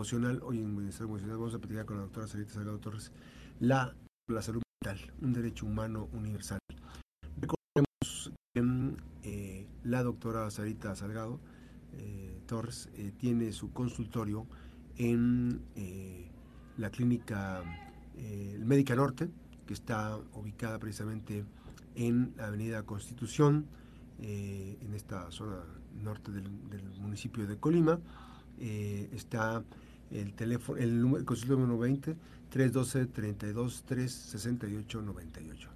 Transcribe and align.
emocional. 0.00 0.40
Hoy 0.44 0.56
en 0.56 0.74
Bienestar 0.74 1.06
Emocional 1.06 1.36
vamos 1.36 1.54
a 1.54 1.58
platicar 1.58 1.84
con 1.84 1.98
la 1.98 2.04
doctora 2.04 2.26
Sarita 2.26 2.54
Salgado 2.54 2.78
Torres 2.78 3.12
la, 3.58 3.94
la 4.28 4.40
salud 4.40 4.62
mental, 4.82 5.12
un 5.20 5.34
derecho 5.34 5.66
humano 5.66 6.08
universal. 6.14 6.58
Recordemos 7.38 8.32
que 8.54 8.94
eh, 9.24 9.66
la 9.84 10.02
doctora 10.02 10.50
Sarita 10.50 10.96
Salgado 10.96 11.38
eh, 11.92 12.40
Torres 12.46 12.88
eh, 12.94 13.12
tiene 13.18 13.52
su 13.52 13.74
consultorio 13.74 14.46
en 14.96 15.60
la 16.78 16.88
clínica 16.88 17.62
Médica 18.58 18.96
Norte, 18.96 19.28
que 19.66 19.74
está 19.74 20.16
ubicada 20.32 20.78
precisamente 20.78 21.44
en 21.94 22.32
la 22.38 22.46
Avenida 22.46 22.84
Constitución, 22.84 23.66
en 24.18 24.94
esta 24.94 25.30
zona 25.30 25.62
norte 26.02 26.32
del, 26.32 26.48
municipio 27.00 27.46
de 27.46 27.58
Colima. 27.58 28.00
está 28.58 29.62
el 30.10 30.34
teléfono, 30.34 30.78
el, 30.78 31.00
número, 31.00 31.24
consultorio 31.24 31.66
número 31.66 31.78
20 31.80 32.16
312 32.50 33.06
32 33.06 33.82
368 33.84 35.02
98. 35.02 35.68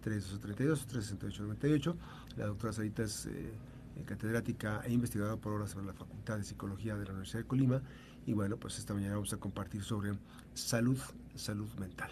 312 0.00 0.42
32 0.42 0.86
368 0.86 1.42
98. 1.42 1.96
La 2.36 2.46
doctora 2.46 2.72
Sarita 2.72 3.02
es 3.02 3.26
eh, 3.26 3.52
eh, 3.96 4.02
catedrática 4.04 4.82
e 4.84 4.92
investigadora 4.92 5.36
por 5.36 5.52
horas 5.52 5.74
en 5.74 5.86
la 5.86 5.92
Facultad 5.92 6.38
de 6.38 6.44
Psicología 6.44 6.96
de 6.96 7.04
la 7.04 7.10
Universidad 7.10 7.40
de 7.40 7.46
Colima. 7.46 7.82
Y 8.26 8.32
bueno, 8.32 8.56
pues 8.56 8.78
esta 8.78 8.94
mañana 8.94 9.14
vamos 9.14 9.32
a 9.32 9.36
compartir 9.36 9.82
sobre 9.82 10.12
salud, 10.54 10.98
salud 11.34 11.68
mental. 11.78 12.10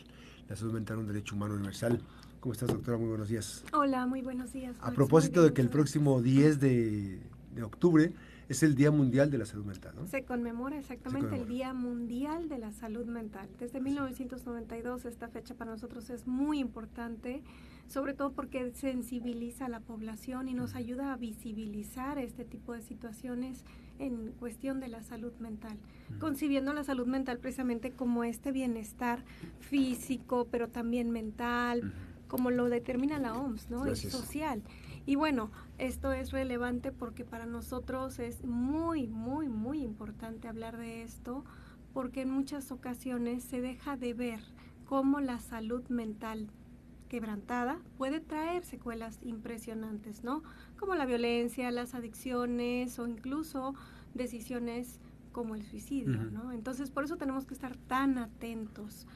La 0.49 0.57
salud 0.57 0.75
mental 0.75 0.99
es 0.99 1.01
un 1.03 1.07
derecho 1.07 1.35
humano 1.35 1.55
universal. 1.55 2.01
¿Cómo 2.41 2.53
estás, 2.53 2.69
doctora? 2.69 2.99
Muy 2.99 3.09
buenos 3.09 3.29
días. 3.29 3.65
Hola, 3.73 4.07
muy 4.07 4.21
buenos 4.23 4.53
días. 4.53 4.77
A 4.81 4.91
propósito 4.91 5.43
de 5.43 5.53
que 5.53 5.61
el 5.63 5.69
próximo 5.69 6.21
10 6.21 6.59
de, 6.59 7.21
de 7.55 7.63
octubre 7.63 8.13
es 8.51 8.65
el 8.65 8.75
Día 8.75 8.91
Mundial 8.91 9.31
de 9.31 9.39
la 9.39 9.47
Salud 9.47 9.65
Mental, 9.65 9.95
¿no? 9.95 10.09
Se 10.09 10.25
conmemora 10.25 10.77
exactamente 10.77 11.37
el 11.37 11.47
Día 11.47 11.73
Mundial 11.73 12.49
de 12.49 12.59
la 12.59 12.73
Salud 12.73 13.07
Mental. 13.07 13.49
Desde 13.61 13.81
1992 13.81 15.05
esta 15.05 15.29
fecha 15.29 15.55
para 15.55 15.71
nosotros 15.71 16.11
es 16.11 16.27
muy 16.27 16.59
importante, 16.59 17.45
sobre 17.87 18.13
todo 18.13 18.33
porque 18.33 18.73
sensibiliza 18.73 19.67
a 19.67 19.69
la 19.69 19.79
población 19.79 20.49
y 20.49 20.55
nos 20.55 20.75
ayuda 20.75 21.13
a 21.13 21.17
visibilizar 21.17 22.19
este 22.19 22.45
tipo 22.45 22.73
de 22.73 22.83
situaciones 22.83 23.65
en 24.01 24.33
cuestión 24.33 24.81
de 24.81 24.89
la 24.89 25.05
salud 25.05 25.33
mental, 25.39 25.79
concibiendo 26.19 26.73
la 26.73 26.83
salud 26.83 27.07
mental 27.07 27.39
precisamente 27.39 27.93
como 27.93 28.25
este 28.25 28.51
bienestar 28.51 29.23
físico, 29.61 30.49
pero 30.51 30.67
también 30.67 31.11
mental, 31.11 31.93
como 32.27 32.51
lo 32.51 32.69
determina 32.69 33.21
la 33.21 33.35
OMS, 33.35 33.71
¿no? 33.71 33.87
Es 33.87 34.01
social. 34.01 34.61
Y 35.11 35.17
bueno, 35.17 35.51
esto 35.79 36.13
es 36.13 36.31
relevante 36.31 36.93
porque 36.93 37.25
para 37.25 37.45
nosotros 37.45 38.21
es 38.21 38.45
muy, 38.45 39.09
muy, 39.09 39.49
muy 39.49 39.83
importante 39.83 40.47
hablar 40.47 40.77
de 40.77 41.03
esto 41.03 41.45
porque 41.93 42.21
en 42.21 42.31
muchas 42.31 42.71
ocasiones 42.71 43.43
se 43.43 43.61
deja 43.61 43.97
de 43.97 44.15
ver 44.15 44.39
cómo 44.85 45.19
la 45.19 45.41
salud 45.41 45.83
mental 45.89 46.49
quebrantada 47.09 47.81
puede 47.99 48.21
traer 48.21 48.65
secuelas 48.65 49.19
impresionantes, 49.23 50.23
¿no? 50.23 50.45
Como 50.79 50.95
la 50.95 51.07
violencia, 51.07 51.73
las 51.73 51.97
adicciones 51.97 52.97
o 53.01 53.09
incluso 53.09 53.75
decisiones 54.15 55.01
como 55.33 55.57
el 55.57 55.65
suicidio, 55.65 56.23
¿no? 56.23 56.53
Entonces, 56.53 56.93
por 56.93 57.03
eso 57.03 57.17
tenemos 57.17 57.47
que 57.47 57.55
estar 57.55 57.77
tan 57.77 58.17
atentos 58.17 59.09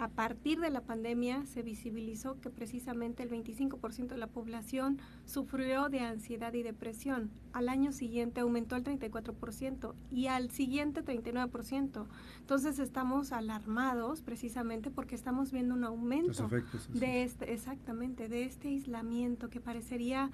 a 0.00 0.08
partir 0.08 0.60
de 0.60 0.70
la 0.70 0.80
pandemia 0.80 1.44
se 1.44 1.62
visibilizó 1.62 2.40
que 2.40 2.48
precisamente 2.48 3.22
el 3.22 3.28
25% 3.28 4.06
de 4.06 4.16
la 4.16 4.28
población 4.28 4.96
sufrió 5.26 5.90
de 5.90 6.00
ansiedad 6.00 6.54
y 6.54 6.62
depresión. 6.62 7.30
Al 7.52 7.68
año 7.68 7.92
siguiente 7.92 8.40
aumentó 8.40 8.76
al 8.76 8.82
34% 8.82 9.92
y 10.10 10.28
al 10.28 10.50
siguiente 10.50 11.04
39%. 11.04 12.06
Entonces 12.38 12.78
estamos 12.78 13.32
alarmados 13.32 14.22
precisamente 14.22 14.90
porque 14.90 15.14
estamos 15.14 15.52
viendo 15.52 15.74
un 15.74 15.84
aumento 15.84 16.48
de 16.94 17.22
este 17.22 17.52
exactamente 17.52 18.28
de 18.28 18.44
este 18.44 18.68
aislamiento 18.68 19.50
que 19.50 19.60
parecería 19.60 20.30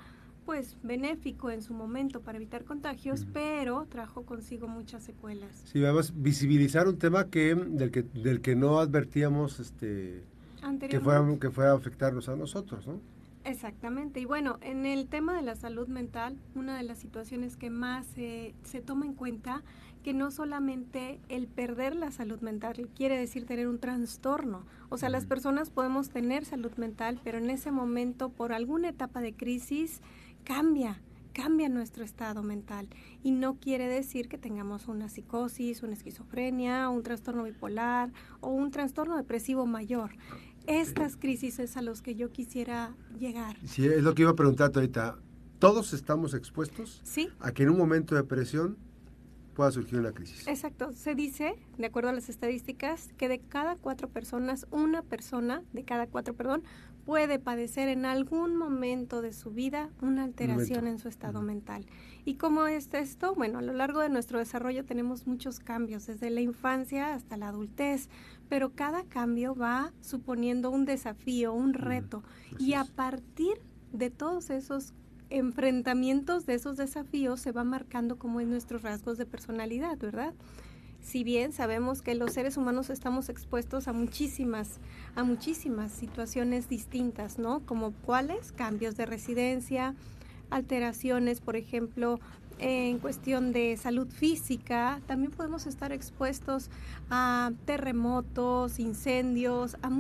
pues 0.47 0.77
benéfico 0.85 1.51
en 1.51 1.61
su 1.61 1.75
momento 1.75 2.21
para 2.21 2.37
evitar 2.39 2.65
contagios, 2.65 3.27
pero 3.33 3.87
trajo 3.91 4.25
consigo 4.25 4.69
muchas 4.69 5.03
secuelas. 5.03 5.51
Sí, 5.65 5.81
vamos 5.81 6.11
a 6.11 6.13
visibilizar 6.17 6.87
un 6.87 6.99
tema 6.99 7.29
que 7.29 7.55
del 7.55 7.91
que 7.91 8.03
del 8.03 8.41
que 8.41 8.55
no 8.55 8.79
advertíamos 8.79 9.59
este 9.59 10.23
que 10.89 11.01
fuera 11.01 11.23
que 11.39 11.51
fuera 11.51 11.73
a 11.73 11.75
afectarnos 11.75 12.29
a 12.29 12.37
nosotros, 12.37 12.87
¿no? 12.87 13.01
Exactamente. 13.45 14.21
Y 14.21 14.25
bueno, 14.25 14.59
en 14.61 14.87
el 14.87 15.07
tema 15.07 15.37
de 15.37 15.43
la 15.43 15.55
salud 15.55 15.89
mental, 15.89 16.37
una 16.55 16.77
de 16.77 16.83
las 16.85 16.99
situaciones 16.99 17.57
que 17.57 17.71
más 17.71 18.07
se 18.07 18.83
toma 18.85 19.07
en 19.07 19.15
cuenta 19.15 19.63
que 20.07 20.15
no 20.15 20.31
solamente 20.31 21.19
el 21.29 21.49
perder 21.49 21.97
la 21.97 22.13
salud 22.13 22.41
mental 22.41 22.89
quiere 22.95 23.19
decir 23.19 23.45
tener 23.45 23.67
un 23.67 23.81
trastorno. 23.81 24.65
O 24.89 24.99
sea, 24.99 25.09
las 25.09 25.27
personas 25.27 25.71
podemos 25.71 26.11
tener 26.11 26.45
salud 26.45 26.71
mental, 26.77 27.21
pero 27.25 27.39
en 27.39 27.51
ese 27.51 27.73
momento, 27.73 28.29
por 28.29 28.53
alguna 28.53 28.91
etapa 28.91 29.21
de 29.21 29.35
crisis, 29.35 30.01
cambia, 30.47 31.03
cambia 31.35 31.69
nuestro 31.69 32.05
estado 32.05 32.43
mental 32.43 32.89
y 33.23 33.33
no 33.33 33.59
quiere 33.59 33.89
decir 33.89 34.29
que 34.29 34.39
tengamos 34.39 34.87
una 34.87 35.09
psicosis, 35.09 35.83
una 35.83 35.93
esquizofrenia, 35.93 36.89
un 36.89 37.03
trastorno 37.03 37.43
bipolar 37.43 38.13
o 38.41 38.51
un 38.51 38.71
trastorno 38.71 39.17
depresivo 39.17 39.67
mayor. 39.67 40.13
Estas 40.67 41.17
crisis 41.17 41.59
es 41.59 41.77
a 41.77 41.83
los 41.83 42.01
que 42.01 42.15
yo 42.15 42.31
quisiera 42.31 42.95
llegar. 43.19 43.57
Sí, 43.67 43.87
es 43.87 44.03
lo 44.03 44.15
que 44.15 44.23
iba 44.23 44.31
a 44.31 44.37
preguntar 44.37 44.71
ahorita. 44.73 45.19
¿Todos 45.59 45.93
estamos 45.93 46.33
expuestos 46.33 47.01
¿Sí? 47.03 47.29
a 47.41 47.53
que 47.53 47.65
en 47.65 47.71
un 47.71 47.79
momento 47.79 48.15
de 48.15 48.23
presión 48.23 48.77
pueda 49.57 49.73
surgir 49.73 49.99
una 49.99 50.13
crisis? 50.13 50.47
Exacto. 50.47 50.93
Se 50.93 51.15
dice, 51.15 51.57
de 51.79 51.87
acuerdo 51.87 52.11
a 52.11 52.13
las 52.13 52.29
estadísticas, 52.29 53.09
que 53.17 53.29
de 53.29 53.41
cada 53.41 53.77
cuatro 53.77 54.09
personas, 54.09 54.67
una 54.71 55.03
persona, 55.03 55.63
de 55.73 55.83
cada 55.83 56.07
cuatro, 56.07 56.35
perdón, 56.35 56.63
puede 57.07 57.39
padecer 57.39 57.89
en 57.89 58.05
algún 58.05 58.57
momento 58.57 59.23
de 59.23 59.33
su 59.33 59.53
vida 59.53 59.89
una 60.03 60.25
alteración 60.25 60.87
en 60.87 60.99
su 60.99 61.09
estado 61.09 61.41
mental. 61.41 61.87
¿Y 62.25 62.35
cómo 62.35 62.67
es 62.67 62.93
esto? 62.93 63.35
Bueno, 63.35 63.61
a 63.61 63.63
lo 63.63 63.73
largo 63.73 64.01
de 64.01 64.11
nuestro 64.11 64.39
desarrollo 64.41 64.85
tenemos 64.85 65.27
muchos 65.27 65.59
cambios, 65.59 66.07
desde 66.07 66.29
la 66.31 66.43
infancia 66.43 67.15
hasta 67.15 67.37
la 67.37 67.49
adultez, 67.49 68.11
pero 68.49 68.75
cada 68.75 69.05
cambio 69.05 69.55
va 69.55 69.93
suponiendo 70.01 70.71
un 70.71 70.85
desafío, 70.85 71.55
un 71.55 71.73
reto, 71.73 72.23
y 72.59 72.75
a 72.75 72.85
partir 72.85 73.61
de 73.93 74.11
todos 74.11 74.51
esos 74.51 74.93
enfrentamientos, 75.31 76.47
de 76.47 76.55
esos 76.55 76.77
desafíos, 76.77 77.41
se 77.41 77.53
va 77.53 77.65
marcando 77.65 78.17
como 78.17 78.41
en 78.41 78.51
nuestros 78.51 78.83
rasgos 78.83 79.19
de 79.19 79.27
personalidad, 79.27 79.99
¿verdad? 79.99 80.35
si 81.07 81.23
bien 81.23 81.53
sabemos 81.53 82.03
que 82.03 82.17
los 82.17 82.33
seres 82.33 82.57
humanos 82.57 82.91
estamos 82.91 83.29
expuestos 83.29 83.87
a 83.87 83.93
muchísimas, 83.93 84.81
a 85.15 85.23
muchísimas 85.23 85.93
situaciones 85.93 86.69
distintas, 86.69 87.39
¿no? 87.39 87.61
Como 87.65 87.93
cuáles, 87.93 88.51
cambios 88.51 88.97
de 88.97 89.07
residencia, 89.07 89.95
alteraciones, 90.51 91.41
por 91.41 91.55
ejemplo, 91.55 92.19
en 92.59 92.99
cuestión 92.99 93.53
de 93.53 93.77
salud 93.77 94.09
física, 94.09 95.01
también 95.07 95.31
podemos 95.31 95.67
estar 95.67 95.93
expuestos 95.93 96.71
a 97.11 97.53
terremotos, 97.67 98.79
incendios, 98.79 99.77
a, 99.83 99.91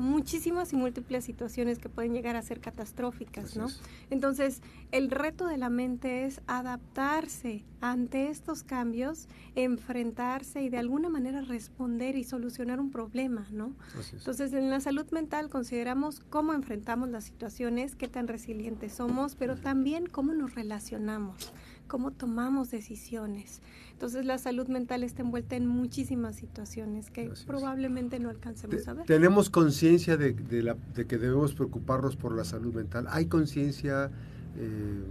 muchísimas 0.00 0.72
y 0.72 0.76
múltiples 0.76 1.24
situaciones 1.24 1.78
que 1.78 1.88
pueden 1.88 2.12
llegar 2.12 2.36
a 2.36 2.42
ser 2.42 2.60
catastróficas, 2.60 3.56
¿no? 3.56 3.68
Entonces, 4.10 4.62
el 4.92 5.10
reto 5.10 5.46
de 5.46 5.58
la 5.58 5.68
mente 5.68 6.24
es 6.24 6.40
adaptarse 6.46 7.64
ante 7.80 8.28
estos 8.28 8.62
cambios, 8.62 9.28
enfrentarse 9.54 10.62
y 10.62 10.68
de 10.68 10.78
alguna 10.78 11.08
manera 11.08 11.42
responder 11.42 12.16
y 12.16 12.24
solucionar 12.24 12.80
un 12.80 12.90
problema, 12.90 13.46
¿no? 13.50 13.74
Entonces, 14.12 14.52
en 14.52 14.70
la 14.70 14.80
salud 14.80 15.06
mental 15.10 15.50
consideramos 15.50 16.20
cómo 16.30 16.54
enfrentamos 16.54 17.08
las 17.08 17.24
situaciones, 17.24 17.96
qué 17.96 18.08
tan 18.08 18.28
resilientes 18.28 18.94
somos, 18.94 19.36
pero 19.36 19.56
también 19.56 20.06
cómo 20.06 20.32
nos 20.32 20.54
relacionamos 20.54 21.52
cómo 21.86 22.10
tomamos 22.10 22.70
decisiones. 22.70 23.60
Entonces 23.92 24.24
la 24.24 24.38
salud 24.38 24.68
mental 24.68 25.02
está 25.02 25.22
envuelta 25.22 25.56
en 25.56 25.66
muchísimas 25.66 26.36
situaciones 26.36 27.10
que 27.10 27.32
probablemente 27.46 28.18
no 28.18 28.28
alcancemos 28.28 28.86
a 28.88 28.94
ver. 28.94 29.06
Tenemos 29.06 29.50
conciencia 29.50 30.16
de, 30.16 30.32
de, 30.32 31.06
que 31.06 31.18
debemos 31.18 31.54
preocuparnos 31.54 32.16
por 32.16 32.36
la 32.36 32.44
salud 32.44 32.74
mental. 32.74 33.06
¿Hay 33.08 33.26
conciencia 33.26 34.10
eh, 34.56 35.02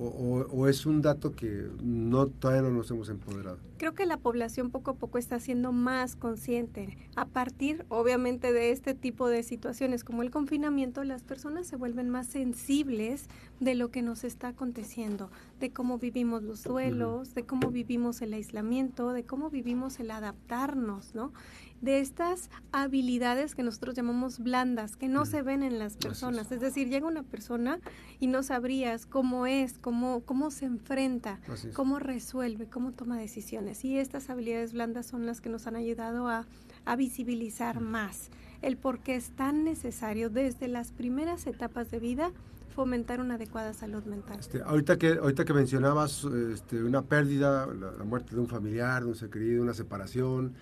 o, 0.00 0.66
es 0.68 0.86
un 0.86 1.02
dato 1.02 1.32
que 1.32 1.68
no 1.82 2.26
todavía 2.28 2.62
no 2.62 2.70
nos 2.70 2.90
hemos 2.90 3.08
empoderado? 3.10 3.58
Creo 3.76 3.94
que 3.94 4.06
la 4.06 4.16
población 4.16 4.70
poco 4.70 4.92
a 4.92 4.94
poco 4.94 5.18
está 5.18 5.38
siendo 5.38 5.72
más 5.72 6.16
consciente. 6.16 6.96
A 7.16 7.26
partir, 7.26 7.84
obviamente, 7.88 8.52
de 8.52 8.70
este 8.70 8.94
tipo 8.94 9.28
de 9.28 9.42
situaciones 9.42 10.04
como 10.04 10.22
el 10.22 10.30
confinamiento, 10.30 11.04
las 11.04 11.22
personas 11.22 11.66
se 11.66 11.76
vuelven 11.76 12.08
más 12.08 12.26
sensibles 12.26 13.26
de 13.58 13.74
lo 13.74 13.90
que 13.90 14.02
nos 14.02 14.24
está 14.24 14.48
aconteciendo, 14.48 15.30
de 15.60 15.72
cómo 15.72 15.98
vivimos 15.98 16.42
los 16.42 16.64
duelos, 16.64 17.34
de 17.34 17.44
cómo 17.44 17.70
vivimos 17.70 18.22
el 18.22 18.32
aislamiento, 18.32 19.12
de 19.12 19.24
cómo 19.24 19.50
vivimos 19.50 20.00
el 20.00 20.10
adaptarnos, 20.10 21.14
¿no? 21.14 21.32
de 21.80 22.00
estas 22.00 22.50
habilidades 22.72 23.54
que 23.54 23.62
nosotros 23.62 23.94
llamamos 23.94 24.38
blandas, 24.38 24.96
que 24.96 25.08
no 25.08 25.24
se 25.24 25.42
ven 25.42 25.62
en 25.62 25.78
las 25.78 25.96
personas. 25.96 26.52
Es. 26.52 26.60
decir, 26.60 26.88
llega 26.88 27.06
una 27.06 27.22
persona 27.22 27.80
y 28.18 28.26
no 28.26 28.42
sabrías 28.42 29.06
cómo 29.06 29.46
es, 29.46 29.78
cómo, 29.78 30.20
cómo 30.24 30.50
se 30.50 30.66
enfrenta, 30.66 31.40
cómo 31.74 31.98
resuelve, 31.98 32.66
cómo 32.66 32.92
toma 32.92 33.18
decisiones. 33.18 33.84
Y 33.84 33.96
estas 33.96 34.28
habilidades 34.28 34.72
blandas 34.72 35.06
son 35.06 35.24
las 35.24 35.40
que 35.40 35.48
nos 35.48 35.66
han 35.66 35.76
ayudado 35.76 36.28
a, 36.28 36.46
a 36.84 36.96
visibilizar 36.96 37.80
más 37.80 38.30
el 38.62 38.76
por 38.76 39.00
qué 39.00 39.16
es 39.16 39.30
tan 39.30 39.64
necesario 39.64 40.30
desde 40.30 40.68
las 40.68 40.92
primeras 40.92 41.46
etapas 41.46 41.90
de 41.90 41.98
vida 41.98 42.32
fomentar 42.74 43.20
una 43.20 43.34
adecuada 43.34 43.72
salud 43.72 44.04
mental. 44.04 44.38
Este, 44.38 44.62
ahorita 44.62 44.96
que 44.96 45.12
ahorita 45.14 45.44
que 45.44 45.52
mencionabas 45.52 46.24
este, 46.24 46.82
una 46.82 47.02
pérdida, 47.02 47.66
la, 47.66 48.04
muerte 48.04 48.34
de 48.34 48.40
un 48.40 48.48
familiar, 48.48 49.02
de 49.02 49.08
un 49.08 49.14
ser 49.14 49.28
querido, 49.28 49.62
una 49.62 49.74
separación, 49.74 50.54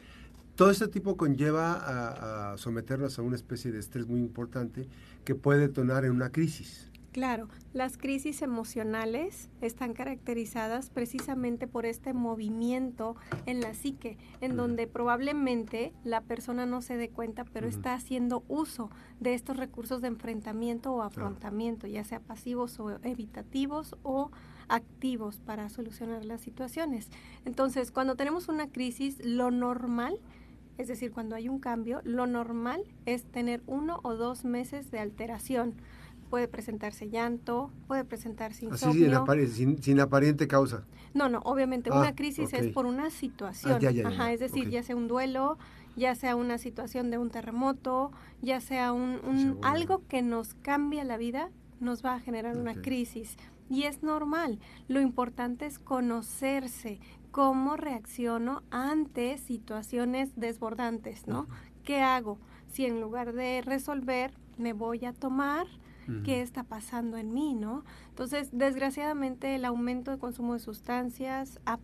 todo 0.57 0.71
este 0.71 0.89
tipo 0.89 1.17
conlleva 1.17 1.75
a, 1.75 2.53
a, 2.53 2.59
someternos 2.59 3.19
a 3.19 3.23
una 3.23 3.37
especie 3.37 3.71
de 3.71 3.79
estrés 3.79 4.09
muy 4.09 4.21
importante 4.21 4.89
que 5.25 5.35
puede 5.35 5.61
detonar 5.61 6.05
en 6.05 6.13
una 6.13 6.31
crisis. 6.31 6.88
Claro, 7.13 7.49
las 7.73 7.97
crisis 7.97 8.43
emocionales 8.43 9.49
están 9.63 9.95
caracterizadas 9.95 10.91
precisamente 10.91 11.67
por 11.67 11.87
este 11.87 12.13
movimiento 12.13 13.17
en 13.47 13.61
la 13.61 13.73
psique, 13.73 14.19
en 14.43 14.57
donde 14.57 14.87
probablemente 14.87 15.93
la 16.05 16.21
persona 16.21 16.67
no 16.67 16.83
se 16.83 16.99
dé 16.99 17.09
cuenta, 17.09 17.45
pero 17.45 17.67
está 17.67 17.95
haciendo 17.95 18.45
uso 18.47 18.91
de 19.21 19.33
estos 19.33 19.57
recursos 19.57 20.03
de 20.03 20.09
enfrentamiento 20.09 20.93
o 20.93 21.03
afrontamiento, 21.03 21.87
ya 21.87 22.05
sea 22.05 22.21
pasivos 22.21 22.79
o 22.79 22.91
evitativos 23.03 23.97
o 24.03 24.31
activos 24.69 25.41
para 25.41 25.71
solucionar 25.71 26.27
las 26.27 26.43
situaciones. 26.43 27.09
Entonces, 27.47 27.91
cuando 27.91 28.17
tenemos 28.17 28.49
una 28.49 28.69
crisis, 28.69 29.19
lo 29.25 29.51
normal 29.51 30.21
es 30.77 30.87
decir, 30.87 31.11
cuando 31.11 31.35
hay 31.35 31.49
un 31.49 31.59
cambio, 31.59 32.01
lo 32.05 32.29
normal 32.29 32.85
es 33.05 33.25
tener 33.25 33.63
uno 33.67 33.99
o 34.05 34.15
dos 34.15 34.45
meses 34.45 34.93
de 34.93 35.01
alteración 35.01 35.75
puede 36.29 36.49
presentarse 36.49 37.09
llanto, 37.09 37.71
puede 37.87 38.05
presentarse 38.05 38.65
insomnio. 38.65 39.25
Así 39.27 39.47
sin, 39.49 39.83
sin, 39.83 40.01
aparente 40.01 40.47
causa. 40.47 40.85
No, 41.15 41.29
no, 41.29 41.41
obviamente 41.41 41.91
una 41.91 42.09
ah, 42.09 42.15
crisis 42.15 42.53
es 42.53 42.73
por 42.73 42.87
una 42.87 43.11
situación. 43.11 43.81
Ah, 43.85 44.09
Ajá, 44.09 44.33
es 44.33 44.41
decir, 44.41 44.69
ya 44.69 44.83
sea 44.83 44.97
un 44.97 45.09
duelo, 45.09 45.59
ya 45.97 46.15
sea 46.15 46.37
una 46.37 46.59
situación 46.59 47.11
de 47.11 47.19
un 47.19 47.31
terremoto, 47.31 48.13
ya 48.43 48.61
sea 48.61 48.93
un, 48.93 49.59
algo 49.63 50.07
que 50.07 50.23
nos 50.23 50.55
cambia 50.55 51.05
la 51.05 51.17
vida, 51.17 51.51
nos 51.81 52.05
va 52.05 52.15
a 52.15 52.21
generar 52.21 52.57
una 52.57 52.75
crisis. 52.75 53.37
Y 53.71 53.83
es 53.83 54.03
normal. 54.03 54.61
Lo 54.87 55.01
importante 55.01 55.67
es 55.67 55.79
conocerse, 55.79 57.01
cómo 57.31 57.77
reacciono 57.77 58.63
ante 58.71 59.37
situaciones 59.39 60.31
desbordantes, 60.37 61.27
¿no? 61.27 61.47
¿Qué 61.85 62.01
hago? 62.01 62.39
Si 62.69 62.87
en 62.87 63.01
lugar 63.01 63.33
de 63.33 63.63
resolver, 63.63 64.33
me 64.57 64.73
voy 64.73 65.05
a 65.05 65.13
tomar 65.13 65.67
qué 66.25 66.41
está 66.41 66.65
pasando 66.65 67.17
en 67.17 67.33
mí, 67.33 67.55
¿no? 67.55 67.85
Entonces, 68.09 68.49
desgraciadamente, 68.53 69.55
el 69.55 69.65
aumento 69.65 70.11
de 70.11 70.19
consumo 70.19 70.55
de 70.55 70.61
sustancias 70.61 71.61
ha, 71.67 71.79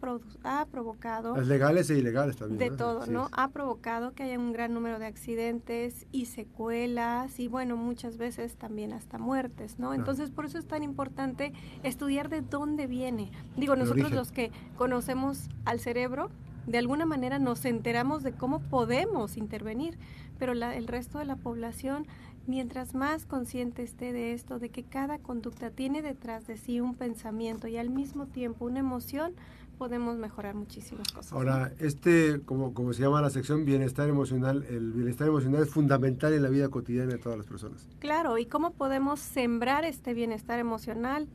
ha 0.45 0.67
provocado... 0.67 1.37
Las 1.37 1.47
legales 1.47 1.91
e 1.91 1.99
ilegales 1.99 2.37
también. 2.37 2.59
De 2.59 2.77
todo, 2.77 3.07
¿no? 3.07 3.29
Ha 3.33 3.49
provocado 3.49 4.13
que 4.15 4.23
haya 4.23 4.39
un 4.39 4.53
gran 4.53 4.73
número 4.73 4.99
de 4.99 5.07
accidentes 5.07 6.07
y 6.11 6.27
secuelas 6.27 7.39
y, 7.39 7.49
bueno, 7.49 7.77
muchas 7.77 8.17
veces 8.17 8.57
también 8.57 8.93
hasta 8.93 9.19
muertes, 9.19 9.79
¿no? 9.79 9.95
Entonces, 9.95 10.31
por 10.31 10.47
eso 10.47 10.59
es 10.59 10.67
tan 10.67 10.83
importante 10.83 11.53
estudiar 11.83 12.29
de 12.29 12.41
dónde 12.41 12.87
viene. 12.87 13.31
Digo, 13.57 13.77
nosotros 13.77 14.13
los 14.13 14.33
que 14.33 14.51
conocemos 14.77 15.49
al 15.65 15.81
cerebro, 15.81 16.31
de 16.67 16.79
alguna 16.79 17.05
manera 17.05 17.39
nos 17.39 17.65
enteramos 17.65 18.23
de 18.23 18.33
cómo 18.33 18.61
podemos 18.61 19.37
intervenir, 19.37 19.99
pero 20.39 20.53
el 20.53 20.87
resto 20.87 21.19
de 21.19 21.27
la 21.27 21.37
población 21.37 22.07
Mientras 22.47 22.95
más 22.95 23.25
consciente 23.25 23.83
esté 23.83 24.13
de 24.13 24.35
esto, 24.35 24.59
de 24.59 24.69
que 24.69 24.83
cada 24.83 25.19
conducta 25.19 25.71
tiene 25.71 26.03
detrás 26.03 26.47
de 26.47 26.59
sí 26.59 26.81
un 26.81 26.95
pensamiento 26.95 27.69
y 27.69 27.79
al 27.79 27.89
mismo 27.89 28.27
tiempo 28.27 28.67
una 28.67 28.81
emoción, 28.81 29.33
podemos 29.79 30.17
mejorar 30.19 30.55
muchísimas 30.55 31.11
cosas. 31.11 31.33
Ahora, 31.33 31.73
este, 31.79 32.41
como, 32.45 32.75
como 32.75 32.93
se 32.93 33.03
llama 33.03 33.23
la 33.23 33.31
sección 33.31 33.65
bienestar 33.65 34.09
emocional, 34.09 34.65
el 34.69 34.93
bienestar 34.93 35.29
emocional 35.29 35.63
es 35.63 35.71
fundamental 35.71 36.33
en 36.35 36.43
la 36.43 36.49
vida 36.49 36.69
cotidiana 36.69 37.13
de 37.13 37.19
todas 37.19 37.39
las 37.39 37.47
personas. 37.47 37.89
Claro, 37.99 38.37
¿y 38.39 38.47
cómo 38.47 38.73
podemos 38.73 39.21
sembrar 39.21 39.85
este 39.85 40.15
bienestar 40.15 40.59
emocional? 40.59 41.29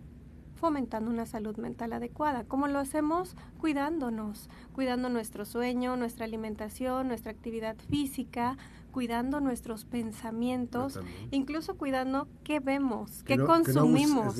fomentando 0.59 1.09
una 1.09 1.25
salud 1.25 1.55
mental 1.57 1.93
adecuada. 1.93 2.43
¿Cómo 2.43 2.67
lo 2.67 2.79
hacemos? 2.79 3.35
Cuidándonos, 3.59 4.49
cuidando 4.73 5.09
nuestro 5.09 5.45
sueño, 5.45 5.95
nuestra 5.95 6.25
alimentación, 6.25 7.07
nuestra 7.07 7.31
actividad 7.31 7.77
física, 7.89 8.57
cuidando 8.91 9.39
nuestros 9.39 9.85
pensamientos, 9.85 10.99
incluso 11.31 11.75
cuidando 11.77 12.27
qué 12.43 12.59
vemos, 12.59 13.23
qué 13.23 13.37
consumimos. 13.37 14.37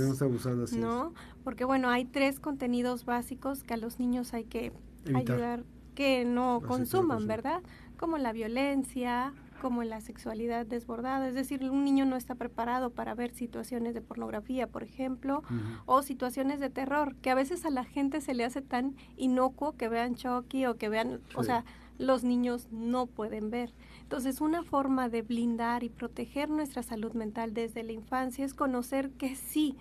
no, 0.74 1.14
Porque 1.44 1.66
bueno, 1.66 1.90
hay 1.90 2.06
tres 2.06 2.40
contenidos 2.40 3.06
básicos 3.06 3.64
que 3.64 3.74
a 3.74 3.78
los 3.78 4.00
niños 4.00 4.34
hay 4.34 4.46
que 4.46 4.74
ayudar 5.14 5.64
que 5.96 6.24
no 6.24 6.62
consuman, 6.66 7.28
¿verdad? 7.28 7.62
Como 7.98 8.18
la 8.18 8.32
violencia, 8.32 9.34
como 9.60 9.84
la 9.84 10.02
sexualidad 10.02 10.66
desbordada, 10.66 11.28
es 11.28 11.36
decir, 11.36 11.70
un 11.70 11.84
niño 11.84 12.06
no 12.06 12.16
está 12.16 12.36
preparado 12.36 12.92
para 12.92 13.14
ver 13.14 13.32
situaciones 13.32 13.94
de 13.94 14.02
pornografía, 14.02 14.68
por 14.68 14.84
ejemplo, 14.84 15.44
o 15.86 16.02
situaciones 16.02 16.60
de 16.60 16.70
terror, 16.70 17.16
que 17.18 17.30
a 17.30 17.36
veces 17.36 17.66
a 17.66 17.70
la 17.70 17.84
gente 17.84 18.22
se 18.22 18.34
le 18.34 18.46
hace 18.46 18.62
tan 18.62 18.96
inocuo 19.18 19.74
que 19.74 19.90
vean 19.90 20.16
Chucky 20.16 20.66
o 20.66 20.78
que 20.78 20.90
vean, 20.90 21.20
o 21.36 21.44
sea, 21.44 21.66
los 22.00 22.24
niños 22.24 22.68
no 22.72 23.06
pueden 23.06 23.52
ver. 23.52 23.74
Entonces, 24.02 24.42
una 24.42 24.64
forma 24.64 25.10
de 25.10 25.22
blindar 25.22 25.84
y 25.84 25.90
proteger 25.90 26.50
nuestra 26.50 26.82
salud 26.82 27.14
mental 27.14 27.54
desde 27.54 27.84
la 27.84 27.92
infancia 27.92 28.44
es 28.44 28.56
conocer 28.56 29.12
que 29.12 29.36
sí 29.36 29.78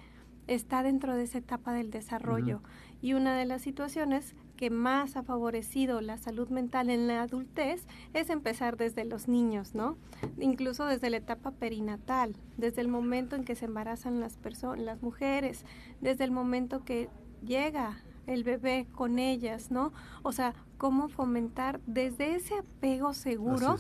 está 0.48 0.82
dentro 0.82 1.14
de 1.14 1.22
esa 1.22 1.38
etapa 1.38 1.72
del 1.72 1.90
desarrollo. 1.90 2.60
Y 3.00 3.14
una 3.14 3.36
de 3.36 3.44
las 3.46 3.62
situaciones 3.62 4.34
que 4.56 4.70
más 4.70 5.16
ha 5.16 5.22
favorecido 5.22 6.00
la 6.00 6.16
salud 6.16 6.48
mental 6.48 6.90
en 6.90 7.06
la 7.06 7.22
adultez 7.22 7.86
es 8.12 8.28
empezar 8.28 8.76
desde 8.76 9.04
los 9.04 9.28
niños, 9.28 9.74
¿no? 9.74 9.96
Incluso 10.40 10.84
desde 10.84 11.10
la 11.10 11.18
etapa 11.18 11.52
perinatal, 11.52 12.34
desde 12.56 12.80
el 12.80 12.88
momento 12.88 13.36
en 13.36 13.44
que 13.44 13.54
se 13.54 13.66
embarazan 13.66 14.18
las 14.18 14.36
personas, 14.36 14.84
las 14.84 15.02
mujeres, 15.02 15.64
desde 16.00 16.24
el 16.24 16.32
momento 16.32 16.84
que 16.84 17.08
llega 17.44 18.02
el 18.26 18.42
bebé 18.42 18.88
con 18.92 19.20
ellas, 19.20 19.70
¿no? 19.70 19.92
O 20.22 20.32
sea, 20.32 20.54
cómo 20.78 21.08
fomentar 21.08 21.80
desde 21.86 22.36
ese 22.36 22.54
apego 22.58 23.12
seguro 23.12 23.76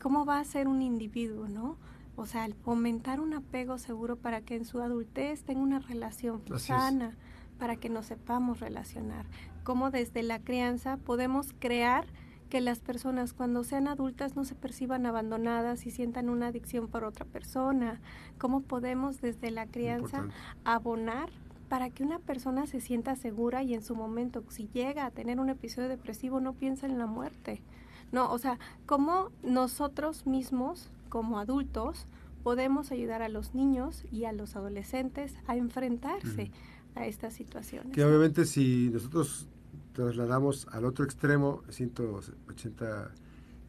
cómo 0.00 0.24
va 0.24 0.38
a 0.38 0.44
ser 0.44 0.68
un 0.68 0.80
individuo, 0.80 1.48
¿no? 1.48 1.76
O 2.16 2.26
sea, 2.26 2.44
el 2.46 2.54
fomentar 2.54 3.20
un 3.20 3.34
apego 3.34 3.78
seguro 3.78 4.16
para 4.16 4.40
que 4.40 4.56
en 4.56 4.64
su 4.64 4.80
adultez 4.80 5.44
tenga 5.44 5.60
una 5.60 5.80
relación 5.80 6.42
sana, 6.58 7.16
para 7.58 7.76
que 7.76 7.88
nos 7.88 8.06
sepamos 8.06 8.60
relacionar. 8.60 9.26
Cómo 9.64 9.90
desde 9.90 10.22
la 10.22 10.38
crianza 10.38 10.96
podemos 10.96 11.54
crear 11.58 12.06
que 12.48 12.60
las 12.60 12.80
personas 12.80 13.34
cuando 13.34 13.62
sean 13.62 13.88
adultas 13.88 14.34
no 14.34 14.44
se 14.44 14.54
perciban 14.54 15.06
abandonadas 15.06 15.86
y 15.86 15.90
sientan 15.90 16.28
una 16.28 16.48
adicción 16.48 16.88
por 16.88 17.04
otra 17.04 17.24
persona. 17.24 18.00
Cómo 18.38 18.62
podemos 18.62 19.20
desde 19.20 19.50
la 19.50 19.66
crianza 19.66 20.26
abonar 20.64 21.30
para 21.68 21.90
que 21.90 22.02
una 22.02 22.18
persona 22.18 22.66
se 22.66 22.80
sienta 22.80 23.16
segura 23.16 23.62
y 23.62 23.74
en 23.74 23.82
su 23.82 23.94
momento, 23.94 24.42
si 24.48 24.68
llega 24.68 25.06
a 25.06 25.10
tener 25.10 25.40
un 25.40 25.50
episodio 25.50 25.88
depresivo, 25.88 26.40
no 26.40 26.54
piensa 26.54 26.86
en 26.86 26.98
la 26.98 27.06
muerte. 27.06 27.62
No, 28.10 28.32
o 28.32 28.38
sea, 28.38 28.58
cómo 28.86 29.30
nosotros 29.42 30.26
mismos, 30.26 30.90
como 31.08 31.38
adultos, 31.38 32.06
podemos 32.42 32.90
ayudar 32.90 33.22
a 33.22 33.28
los 33.28 33.54
niños 33.54 34.04
y 34.10 34.24
a 34.24 34.32
los 34.32 34.56
adolescentes 34.56 35.34
a 35.46 35.56
enfrentarse 35.56 36.50
a 36.94 37.06
estas 37.06 37.34
situaciones. 37.34 37.92
Que 37.92 38.04
obviamente 38.04 38.46
si 38.46 38.88
nosotros 38.90 39.46
trasladamos 39.92 40.66
al 40.72 40.84
otro 40.84 41.04
extremo, 41.04 41.62
180 41.68 43.10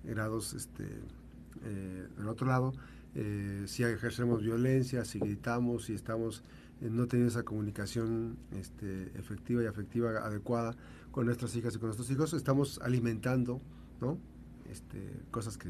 grados 0.05 0.53
este, 0.53 0.85
eh, 1.63 2.07
del 2.17 2.29
otro 2.29 2.47
lado, 2.47 2.73
eh, 3.15 3.63
si 3.67 3.83
ejercemos 3.83 4.41
violencia, 4.41 5.03
si 5.03 5.19
gritamos, 5.19 5.85
si 5.85 5.93
estamos 5.93 6.43
no 6.81 7.07
teniendo 7.07 7.31
esa 7.31 7.43
comunicación 7.43 8.37
este, 8.51 9.11
efectiva 9.19 9.63
y 9.63 9.65
afectiva 9.65 10.11
adecuada 10.25 10.75
con 11.11 11.25
nuestras 11.25 11.55
hijas 11.55 11.75
y 11.75 11.79
con 11.79 11.87
nuestros 11.87 12.09
hijos, 12.11 12.33
estamos 12.33 12.79
alimentando 12.83 13.61
¿no? 14.01 14.17
Este, 14.69 15.21
cosas 15.31 15.57
que, 15.57 15.69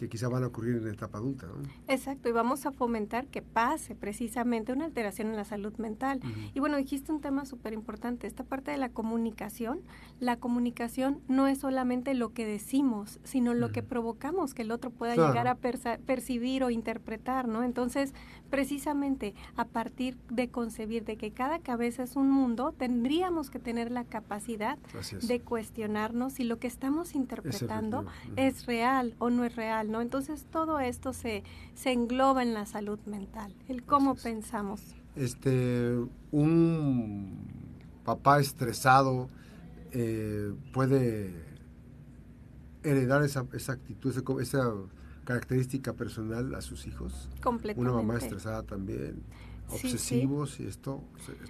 que 0.00 0.08
quizá 0.08 0.30
van 0.30 0.44
a 0.44 0.46
ocurrir 0.46 0.76
en 0.76 0.86
la 0.86 0.92
etapa 0.92 1.18
adulta. 1.18 1.46
Exacto, 1.86 2.30
y 2.30 2.32
vamos 2.32 2.64
a 2.64 2.72
fomentar 2.72 3.26
que 3.26 3.42
pase 3.42 3.94
precisamente 3.94 4.72
una 4.72 4.86
alteración 4.86 5.28
en 5.28 5.36
la 5.36 5.44
salud 5.44 5.74
mental. 5.76 6.20
Y 6.54 6.60
bueno, 6.60 6.78
dijiste 6.78 7.12
un 7.12 7.20
tema 7.20 7.44
súper 7.44 7.74
importante, 7.74 8.26
esta 8.26 8.42
parte 8.42 8.70
de 8.70 8.78
la 8.78 8.88
comunicación. 8.88 9.82
La 10.18 10.38
comunicación 10.38 11.20
no 11.28 11.48
es 11.48 11.58
solamente 11.58 12.14
lo 12.14 12.32
que 12.32 12.46
decimos, 12.46 13.20
sino 13.24 13.52
lo 13.52 13.72
que 13.72 13.82
provocamos 13.82 14.54
que 14.54 14.62
el 14.62 14.70
otro 14.70 14.90
pueda 14.90 15.14
llegar 15.16 15.48
a 15.48 15.56
percibir 15.56 16.64
o 16.64 16.70
interpretar, 16.70 17.46
¿no? 17.46 17.62
Entonces, 17.62 18.14
precisamente 18.48 19.34
a 19.56 19.66
partir 19.66 20.16
de 20.30 20.48
concebir 20.48 21.04
de 21.04 21.18
que 21.18 21.32
cada 21.32 21.58
cabeza 21.58 22.04
es 22.04 22.16
un 22.16 22.30
mundo, 22.30 22.72
tendríamos 22.72 23.50
que 23.50 23.58
tener 23.58 23.90
la 23.90 24.04
capacidad 24.04 24.78
de 25.20 25.40
cuestionarnos 25.40 26.32
si 26.32 26.44
lo 26.44 26.58
que 26.58 26.68
estamos 26.68 27.14
interpretando 27.14 28.06
es 28.36 28.64
real 28.64 29.14
o 29.18 29.28
no 29.28 29.44
es 29.44 29.54
real 29.56 29.89
¿no? 29.90 30.00
Entonces 30.00 30.46
todo 30.50 30.80
esto 30.80 31.12
se, 31.12 31.42
se 31.74 31.92
engloba 31.92 32.42
en 32.42 32.54
la 32.54 32.66
salud 32.66 32.98
mental, 33.06 33.54
el 33.68 33.82
cómo 33.82 34.14
pensamos. 34.14 34.80
Este, 35.16 35.96
un 36.30 37.48
papá 38.04 38.40
estresado 38.40 39.28
eh, 39.92 40.54
puede 40.72 41.34
heredar 42.82 43.22
esa, 43.22 43.46
esa 43.52 43.72
actitud, 43.72 44.40
esa, 44.40 44.72
característica 45.24 45.92
personal 45.92 46.54
a 46.54 46.60
sus 46.60 46.86
hijos. 46.86 47.28
Completamente. 47.42 47.80
Una 47.80 48.02
mamá 48.02 48.18
estresada 48.18 48.64
también, 48.64 49.22
obsesivos 49.68 50.58
y 50.58 50.66
esto, 50.66 51.04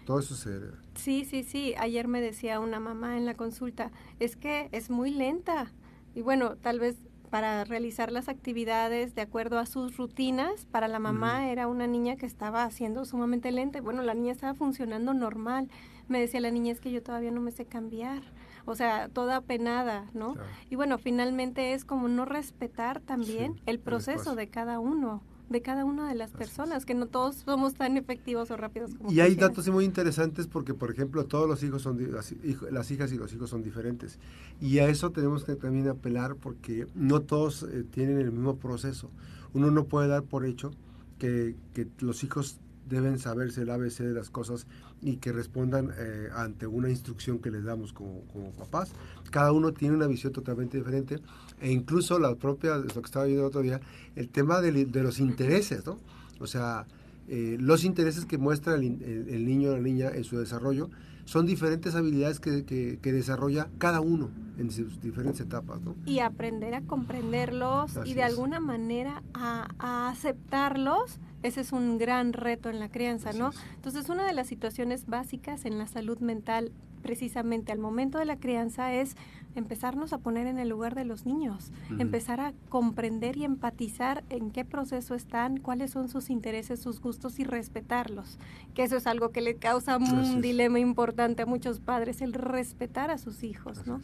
todo 0.05 0.19
eso 0.19 0.35
se 0.35 0.51
hereda. 0.51 0.79
Sí, 0.97 1.25
sí, 1.25 1.45
sí. 1.45 1.75
Ayer 1.79 2.07
me 2.07 2.21
decía 2.21 2.61
una 2.61 2.79
mamá 2.79 3.17
en 3.17 3.25
la 3.25 3.35
consulta, 3.35 3.91
es 4.19 4.37
que 4.37 4.69
es 4.73 4.91
muy 4.91 5.11
lenta. 5.11 5.73
Y 6.15 6.21
bueno, 6.21 6.57
tal 6.57 6.79
vez 6.81 6.97
para 7.31 7.65
realizar 7.65 8.11
las 8.11 8.29
actividades 8.29 9.15
de 9.15 9.23
acuerdo 9.23 9.59
a 9.59 9.67
sus 9.67 9.97
rutinas. 9.97 10.67
Para 10.67 10.89
la 10.89 10.99
mamá 10.99 11.49
era 11.49 11.69
una 11.69 11.87
niña 11.87 12.17
que 12.17 12.27
estaba 12.27 12.65
haciendo 12.65 13.05
sumamente 13.05 13.53
lenta. 13.53 13.81
Bueno, 13.81 14.03
la 14.03 14.15
niña 14.15 14.33
estaba 14.33 14.55
funcionando 14.55 15.15
normal. 15.15 15.69
Me 16.09 16.21
decía 16.21 16.41
la 16.41 16.51
niña 16.51 16.73
es 16.73 16.81
que 16.81 16.91
yo 16.91 17.03
todavía 17.03 17.31
no 17.31 17.41
me 17.41 17.53
sé 17.53 17.67
cambiar. 17.67 18.23
O 18.67 18.75
sea, 18.75 19.09
toda 19.09 19.41
penada, 19.41 20.11
¿no? 20.13 20.35
Y 20.69 20.77
bueno, 20.77 20.99
finalmente 20.99 21.73
es 21.73 21.85
como 21.85 22.09
no 22.09 22.25
respetar 22.25 23.01
también 23.01 23.61
el 23.67 23.79
proceso 23.79 24.35
de 24.35 24.49
cada 24.49 24.81
uno 24.81 25.23
de 25.51 25.63
cada 25.63 25.85
una 25.85 26.09
de 26.09 26.15
las 26.15 26.31
personas, 26.31 26.87
que 26.87 26.95
no 26.95 27.07
todos 27.07 27.37
somos 27.45 27.75
tan 27.75 27.97
efectivos 27.97 28.51
o 28.51 28.57
rápidos 28.57 28.95
como 28.95 29.13
Y 29.13 29.21
hay 29.21 29.35
datos 29.35 29.69
muy 29.69 29.85
interesantes 29.85 30.47
porque, 30.47 30.75
por 30.75 30.91
ejemplo, 30.91 31.25
todos 31.27 31.49
los 31.49 31.63
hijos 31.65 31.83
son, 31.83 31.99
las, 32.13 32.91
hijas 32.91 33.13
y 33.13 33.17
los 33.17 33.33
hijos 33.33 33.51
son 33.51 33.63
diferentes. 33.63 34.19
Y 34.61 34.79
a 34.79 34.89
eso 34.89 35.11
tenemos 35.11 35.45
que 35.45 35.57
también 35.57 35.89
apelar 35.89 36.37
porque 36.37 36.87
no 36.95 37.21
todos 37.21 37.65
eh, 37.65 37.85
tienen 37.91 38.19
el 38.19 38.31
mismo 38.31 38.57
proceso. 38.57 39.11
Uno 39.53 39.73
no 39.73 39.85
puede 39.87 40.07
dar 40.07 40.23
por 40.23 40.47
hecho 40.47 40.71
que, 41.19 41.57
que 41.75 41.89
los 41.99 42.23
hijos 42.23 42.61
deben 42.89 43.19
saberse 43.19 43.63
el 43.63 43.71
ABC 43.71 43.99
de 43.99 44.13
las 44.13 44.31
cosas 44.31 44.67
y 45.03 45.17
que 45.17 45.33
respondan 45.33 45.93
eh, 45.97 46.29
ante 46.35 46.67
una 46.67 46.91
instrucción 46.91 47.39
que 47.39 47.51
les 47.51 47.65
damos 47.65 47.93
como, 47.93 48.23
como, 48.33 48.51
papás. 48.53 48.93
Cada 49.31 49.53
uno 49.53 49.73
tiene 49.73 49.97
una 49.97 50.07
visión 50.07 50.33
totalmente 50.33 50.77
diferente 50.77 51.19
e 51.61 51.71
incluso 51.71 52.19
la 52.19 52.35
propia, 52.35 52.77
lo 52.77 52.87
que 52.87 53.01
estaba 53.01 53.25
viendo 53.27 53.43
el 53.45 53.49
otro 53.49 53.63
día, 53.63 53.81
el 54.17 54.29
tema 54.29 54.61
de, 54.61 54.87
de 54.87 55.03
los 55.03 55.21
intereses, 55.21 55.85
¿no? 55.87 55.99
O 56.41 56.47
sea, 56.47 56.87
eh, 57.29 57.57
los 57.61 57.85
intereses 57.85 58.25
que 58.25 58.39
muestra 58.39 58.75
el, 58.75 58.83
el, 58.83 59.45
niño 59.45 59.71
o 59.71 59.77
la 59.77 59.83
niña 59.83 60.11
en 60.13 60.25
su 60.25 60.39
desarrollo 60.39 60.91
son 61.27 61.47
diferentes 61.47 61.95
habilidades 61.95 62.41
que, 62.41 62.65
que, 62.65 63.13
desarrolla 63.13 63.69
cada 63.79 64.01
uno 64.01 64.31
en 64.59 64.73
sus 64.73 65.01
diferentes 65.01 65.41
etapas. 65.41 65.81
¿no? 65.81 65.95
Y 66.07 66.19
aprender 66.19 66.75
a 66.75 66.81
comprenderlos 66.81 67.93
y 68.05 68.15
de 68.15 68.25
alguna 68.25 68.59
manera 68.59 69.23
a, 69.33 69.69
a 69.79 70.09
aceptarlos 70.09 71.21
ese 71.43 71.61
es 71.63 71.73
un 71.73 71.99
gran 71.99 72.33
reto 72.33 72.69
en 72.69 72.81
la 72.81 72.91
crianza, 72.91 73.33
¿no? 73.33 73.51
Entonces, 73.77 74.09
una 74.09 74.27
de 74.27 74.33
las 74.33 74.47
situaciones 74.47 75.07
básicas 75.07 75.65
en 75.65 75.79
la 75.79 75.87
salud 75.87 76.19
mental, 76.19 76.73
precisamente 77.03 77.73
al 77.73 77.79
momento 77.79 78.19
de 78.19 78.27
la 78.27 78.37
crianza, 78.37 78.93
es 78.93 79.17
empezarnos 79.55 80.13
a 80.13 80.19
poner 80.19 80.47
en 80.47 80.59
el 80.59 80.69
lugar 80.69 80.95
de 80.95 81.05
los 81.05 81.27
niños, 81.27 81.73
empezar 81.99 82.41
a 82.41 82.53
comprender 82.69 83.37
y 83.37 83.45
empatizar 83.45 84.23
en 84.29 84.51
qué 84.51 84.65
proceso 84.65 85.15
están, 85.15 85.57
cuáles 85.57 85.91
son 85.91 86.09
sus 86.09 86.31
intereses, 86.31 86.81
sus 86.81 87.01
gustos 87.01 87.39
y 87.41 87.45
respetarlos. 87.45 88.39
Que 88.75 88.85
eso 88.85 88.97
es 88.97 89.07
algo 89.07 89.31
que 89.31 89.41
le 89.41 89.57
causa 89.57 89.97
un 89.97 90.41
dilema 90.41 90.79
importante 90.79 91.43
a 91.43 91.47
muchos 91.47 91.81
padres, 91.81 92.21
el 92.21 92.33
respetar 92.33 93.11
a 93.11 93.19
sus 93.19 93.43
hijos, 93.43 93.87
¿no? 93.87 94.01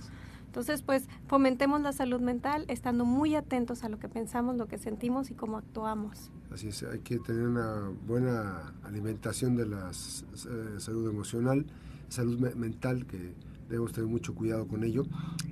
Entonces, 0.56 0.80
pues 0.80 1.06
fomentemos 1.26 1.82
la 1.82 1.92
salud 1.92 2.18
mental 2.18 2.64
estando 2.68 3.04
muy 3.04 3.34
atentos 3.34 3.84
a 3.84 3.90
lo 3.90 3.98
que 3.98 4.08
pensamos, 4.08 4.56
lo 4.56 4.66
que 4.68 4.78
sentimos 4.78 5.30
y 5.30 5.34
cómo 5.34 5.58
actuamos. 5.58 6.30
Así 6.50 6.68
es, 6.68 6.82
hay 6.82 7.00
que 7.00 7.18
tener 7.18 7.46
una 7.46 7.90
buena 8.06 8.72
alimentación 8.82 9.54
de 9.54 9.66
la 9.66 9.90
eh, 9.90 10.80
salud 10.80 11.10
emocional, 11.10 11.66
salud 12.08 12.38
mental, 12.54 13.04
que 13.04 13.34
debemos 13.68 13.92
tener 13.92 14.08
mucho 14.08 14.34
cuidado 14.34 14.66
con 14.66 14.82
ello. 14.82 15.04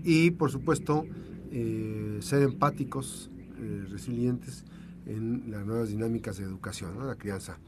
Y, 0.05 0.31
por 0.31 0.51
supuesto, 0.51 1.05
eh, 1.53 2.21
ser 2.23 2.41
empáticos, 2.41 3.31
eh, 3.59 3.85
resilientes 3.91 4.65
en 5.05 5.51
las 5.51 5.67
nuevas 5.67 5.91
dinámicas 5.91 6.39
de 6.39 6.45
educación, 6.45 6.99
¿no? 6.99 7.05
la 7.05 7.17
crianza. 7.17 7.59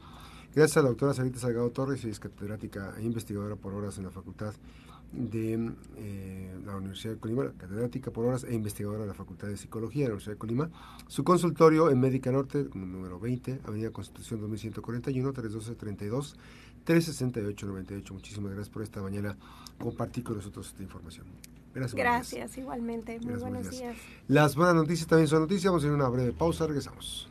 Gracias 0.55 0.77
a 0.77 0.81
la 0.81 0.89
doctora 0.89 1.13
Sarita 1.13 1.37
Salgado 1.37 1.69
Torres, 1.69 2.03
es 2.03 2.19
catedrática 2.19 2.95
e 2.97 3.03
investigadora 3.03 3.55
por 3.55 3.75
horas 3.75 3.99
en 3.99 4.05
la 4.05 4.09
Facultad 4.09 4.55
de 5.11 5.71
eh, 5.97 6.59
la 6.65 6.75
Universidad 6.75 7.13
de 7.13 7.19
Colima, 7.19 7.51
catedrática 7.57 8.11
por 8.11 8.25
horas 8.25 8.43
e 8.43 8.53
investigadora 8.53 9.01
de 9.01 9.07
la 9.07 9.13
Facultad 9.13 9.47
de 9.47 9.57
Psicología 9.57 10.03
de 10.03 10.09
la 10.09 10.13
Universidad 10.13 10.33
de 10.33 10.39
Colima. 10.39 10.69
Su 11.07 11.23
consultorio 11.23 11.89
en 11.89 11.99
Médica 11.99 12.31
Norte, 12.31 12.67
número 12.73 13.19
20, 13.19 13.61
Avenida 13.65 13.91
Constitución 13.91 14.41
2141, 14.41 15.33
312-32, 15.33 16.35
368-98. 16.85 18.11
Muchísimas 18.11 18.51
gracias 18.51 18.69
por 18.69 18.83
esta 18.83 19.01
mañana 19.01 19.37
compartir 19.79 20.23
con 20.23 20.37
nosotros 20.37 20.67
esta 20.67 20.83
información. 20.83 21.25
Gracias. 21.73 21.95
Gracias, 21.95 22.57
igualmente. 22.57 23.19
Muy 23.19 23.35
buenos 23.35 23.69
días. 23.69 23.95
Las 24.27 24.55
buenas 24.55 24.75
noticias 24.75 25.07
también 25.07 25.27
son 25.27 25.41
noticias. 25.41 25.65
Vamos 25.65 25.83
a 25.83 25.87
hacer 25.87 25.95
una 25.95 26.09
breve 26.09 26.33
pausa. 26.33 26.65
Regresamos. 26.65 27.29